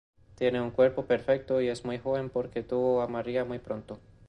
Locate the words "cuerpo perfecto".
0.71-1.61